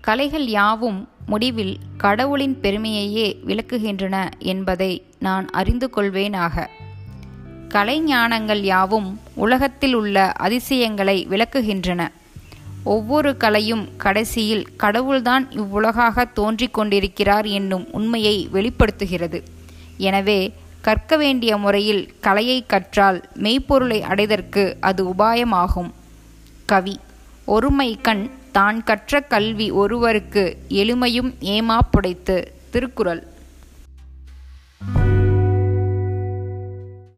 [0.00, 6.66] கலைகள் யாவும் முடிவில் கடவுளின் பெருமையையே விளக்குகின்றன என்பதை நான் அறிந்து கொள்வேனாக.
[7.68, 12.08] கலைஞானங்கள் யாவும் உலகத்தில் உள்ள அதிசயங்களை விளக்குகின்றன.
[12.84, 19.42] ஒவ்வொரு கலையும் கடைசியில் கடவுள்தான் இவ்வுலகாக தோன்றிக் கொண்டிருக்கிறார் என்னும் உண்மையை வெளிப்படுத்துகிறது.
[19.96, 25.90] எனவே கற்க வேண்டிய முறையில் கலையை கற்றால் மெய்ப்பொருளை அடைதற்கு அது உபாயமாகும்.
[26.66, 26.98] கவி.
[27.44, 30.42] ஒருமை கண் தான் கற்ற கல்வி ஒருவருக்கு
[30.82, 32.36] எளிமையும் ஏமாப்புடைத்து
[32.70, 33.22] திருக்குறள்.